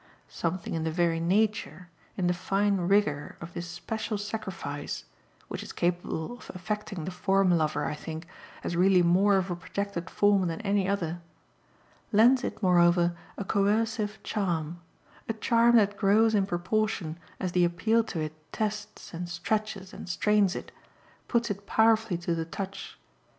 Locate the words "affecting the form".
6.55-7.51